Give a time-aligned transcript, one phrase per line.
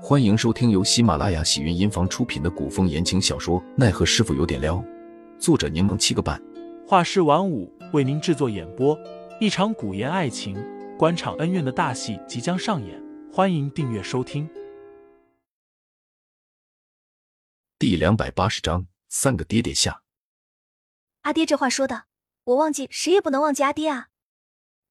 [0.00, 4.76] 欢迎收听由喜马拉雅喜云音房出品的古风言情小说《奈何师傅有点撩》，
[5.40, 6.40] 作者柠檬七个半，
[6.86, 8.96] 画师晚舞为您制作演播。
[9.40, 10.56] 一场古言爱情、
[10.96, 14.48] 官场恩怨的大戏即将上演，欢迎订阅收听。
[17.76, 20.02] 第两百八十章，三个爹爹下。
[21.22, 22.04] 阿爹这话说的，
[22.44, 24.08] 我忘记谁也不能忘记阿爹啊！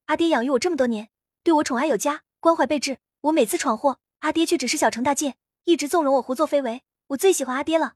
[0.07, 1.07] 阿爹养育我这么多年，
[1.43, 3.99] 对我宠爱有加，关怀备至，我每次闯祸。
[4.19, 6.83] 阿爹却只是小惩大戒，一直纵容我胡作非为。
[7.07, 7.95] 我最喜欢阿爹了。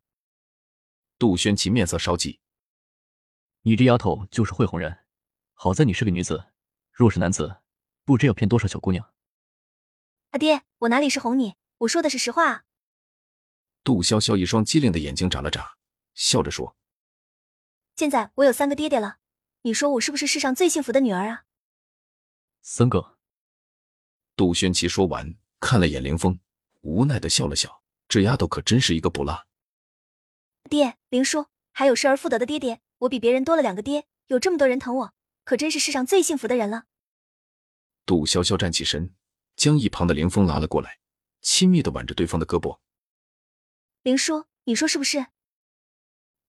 [1.17, 2.39] 杜轩琪面色稍霁，
[3.61, 5.05] 你这丫头就是会哄人。
[5.53, 6.51] 好在你是个女子，
[6.91, 7.61] 若是男子，
[8.05, 9.13] 不知要骗多少小姑娘。
[10.29, 11.55] 阿爹，我哪里是哄你？
[11.79, 12.63] 我说的是实话啊。
[13.83, 15.77] 杜潇潇一双机灵的眼睛眨了眨，
[16.13, 16.77] 笑着说
[17.97, 19.17] ：“现在我有三个爹爹了，
[19.63, 21.45] 你说我是不是世上最幸福的女儿啊？”
[22.61, 23.17] 三个。
[24.35, 25.35] 杜轩琪说完。
[25.61, 26.37] 看了眼凌风，
[26.81, 27.81] 无奈的笑了笑。
[28.09, 29.47] 这丫头可真是一个不落。
[30.69, 35.13] 爹，林叔，还有失而复得的爹爹，我比别人多了两个爹，有这么多人疼我，
[35.45, 36.87] 可真是世上最幸福的人了。
[38.05, 39.15] 杜潇潇站起身，
[39.55, 40.99] 将一旁的凌风拉了过来，
[41.41, 42.79] 亲密的挽着对方的胳膊。
[44.03, 45.27] 林叔，你说是不是？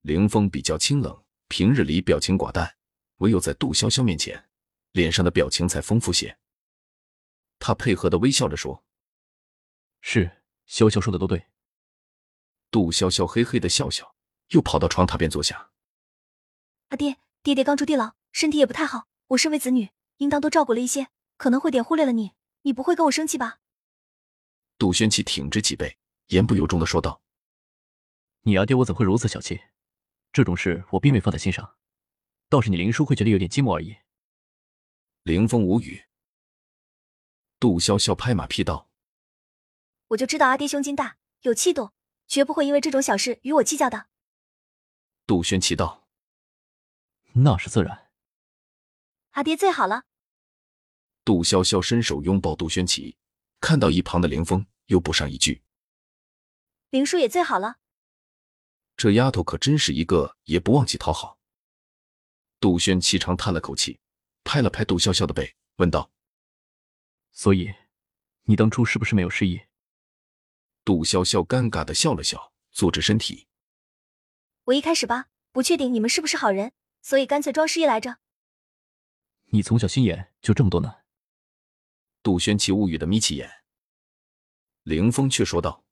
[0.01, 2.75] 凌风比较清冷，平日里表情寡淡，
[3.19, 4.49] 唯有在杜潇潇面前，
[4.91, 6.37] 脸上的表情才丰富些。
[7.57, 8.82] 他配合的微笑着说。
[10.05, 11.47] 是，潇潇说的都对。
[12.69, 14.15] 杜潇潇嘿嘿的笑笑，
[14.49, 15.71] 又跑到床榻边坐下。
[16.89, 19.07] 阿爹，爹爹刚出地牢，身体也不太好。
[19.27, 22.33] 我身为子女，应当多照顾了一些，可能会点忽略了你。
[22.63, 23.59] 你不会跟我生气吧？
[24.77, 27.21] 杜轩气挺直脊背，言不由衷的说道
[28.43, 29.61] ：“你阿爹我怎会如此小气？
[30.33, 31.77] 这种事我并未放在心上，
[32.49, 33.95] 倒是你林叔会觉得有点寂寞而已。”
[35.23, 36.03] 凌风无语。
[37.57, 38.89] 杜潇潇拍马屁道。
[40.13, 41.91] 我就知道阿爹胸襟大，有气度，
[42.27, 44.07] 绝不会因为这种小事与我计较的。
[45.25, 46.07] 杜轩奇道
[47.33, 48.11] ：“那是自然。”
[49.31, 50.03] 阿爹最好了。
[51.25, 53.17] 杜潇潇伸手拥抱杜轩奇，
[53.59, 55.63] 看到一旁的凌风，又补上一句
[56.91, 57.77] ：“林叔也最好了。”
[58.95, 61.39] 这丫头可真是一个也不忘记讨好。
[62.59, 63.99] 杜轩奇长叹了口气，
[64.43, 66.11] 拍了拍杜潇潇的背，问道
[67.31, 67.73] ：“所以，
[68.43, 69.59] 你当初是不是没有失忆？”
[70.85, 73.47] 杜潇潇尴尬的笑了笑，坐直身体。
[74.65, 78.17] 我一开始吧，不确定你们是不是好人，所以干脆装失忆来着。
[79.45, 80.95] 你从小心眼就这么多呢？
[82.21, 83.49] 杜轩奇无语的眯起眼。
[84.83, 85.85] 凌风却说道：“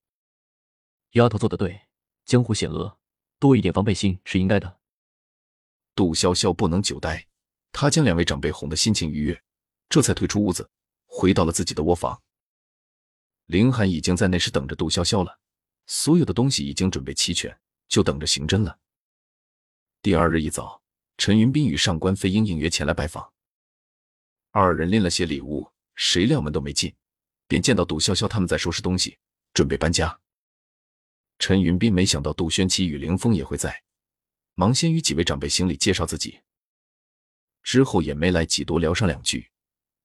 [1.12, 1.88] 丫头做的对，
[2.26, 2.98] 江湖险恶，
[3.40, 4.80] 多一点防备心是应该的。”
[5.96, 7.28] 杜潇潇不能久待，
[7.72, 9.44] 她将两位长辈哄得心情愉悦，
[9.88, 10.70] 这才退出屋子，
[11.06, 12.22] 回到了自己的窝房。
[13.52, 15.38] 凌寒已经在那时等着杜潇潇了，
[15.86, 18.80] 所有的东西已经准备齐全，就等着刑侦了。
[20.02, 20.82] 第二日一早，
[21.18, 23.34] 陈云斌与上官飞鹰应约前来拜访，
[24.52, 26.96] 二人拎了些礼物，谁料门都没进，
[27.46, 29.18] 便见到杜潇潇他们在收拾东西，
[29.54, 30.18] 准备搬家。
[31.38, 33.84] 陈云斌没想到杜轩琪与凌风也会在，
[34.56, 36.40] 忙先与几位长辈行礼介绍自己，
[37.64, 39.52] 之后也没来几多聊上两句，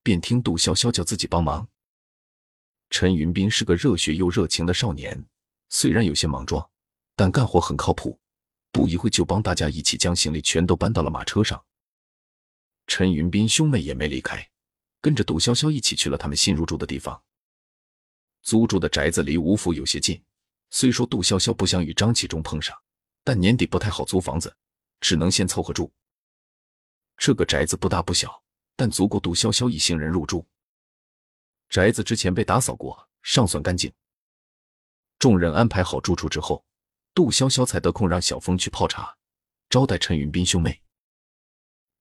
[0.02, 1.68] 便听杜潇潇叫自己帮忙。
[2.98, 5.22] 陈云斌是个热血又热情的少年，
[5.68, 6.66] 虽然有些莽撞，
[7.14, 8.18] 但干活很靠谱。
[8.72, 11.62] 不一会就帮大家一起将行李全都搬到了马车上。
[12.86, 14.48] 陈云斌兄妹也没离开，
[15.02, 17.22] 跟着杜潇潇一起去了他们新入住的地方。
[18.40, 20.18] 租住的宅子离吴府有些近，
[20.70, 22.74] 虽说杜潇潇不想与张启忠碰上，
[23.22, 24.56] 但年底不太好租房子，
[25.00, 25.92] 只能先凑合住。
[27.18, 28.42] 这个宅子不大不小，
[28.74, 30.46] 但足够杜潇潇一行人入住。
[31.68, 33.92] 宅子之前被打扫过，尚算干净。
[35.18, 36.64] 众人安排好住处之后，
[37.12, 39.16] 杜潇潇才得空让小峰去泡茶，
[39.68, 40.82] 招待陈云斌兄妹。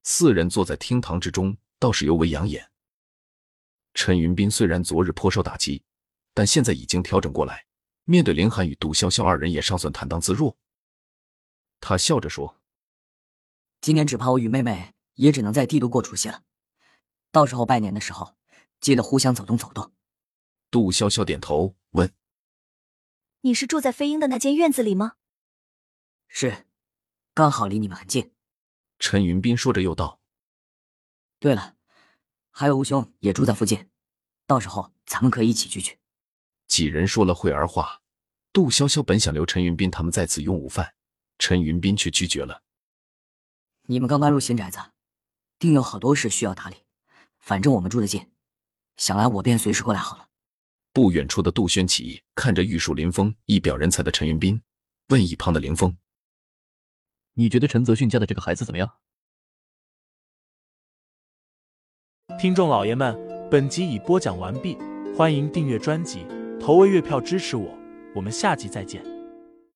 [0.04, 2.72] 四人坐在厅堂之中，倒是尤为养眼。
[3.94, 5.84] 陈云斌虽然昨日颇受打击，
[6.34, 7.66] 但现在已经调整过来，
[8.04, 10.56] 面对林寒与杜潇潇二人，也尚算坦荡自若。
[11.80, 12.62] 他笑着说
[13.82, 16.44] ：“今年只怕我与妹妹也只能在帝都过除夕了，
[17.32, 18.36] 到时候拜年的时候。”
[18.80, 19.94] 记得互相走动走动。
[20.70, 22.14] 杜潇潇点头问
[23.42, 25.14] ：“你是住在飞鹰的那间院子里吗
[26.28, 26.66] ？”“是，
[27.34, 28.34] 刚好离你们很近。”
[29.00, 30.20] 陈云斌说着又道
[31.40, 31.76] ：“对了，
[32.52, 33.90] 还有吴兄也住在附近，
[34.48, 36.00] 到时候咱们可以一起聚聚。”
[36.68, 38.02] 几人说了会儿话，
[38.52, 40.96] 杜潇潇本想留陈云斌他们在此用午饭，
[41.38, 42.64] 陈云斌却拒绝了
[43.88, 44.80] ：“你们刚搬入新宅子，
[45.60, 46.84] 定有好多事需要打理，
[47.38, 48.30] 反正我们住得近。”
[48.98, 50.28] 想来我便随时过来好了。
[50.94, 54.62] 不远处的杜轩起看着玉树临风、一表人才的陈云斌，
[55.10, 55.98] 问一旁的凌风
[57.36, 58.90] ：“你觉得陈泽训家的这个孩子怎么样？”
[62.40, 63.16] 听众老爷们，
[63.52, 64.78] 本集已播讲完毕，
[65.16, 66.26] 欢迎订阅专辑，
[66.60, 67.78] 投喂月票支持我，
[68.16, 69.15] 我们下集再见。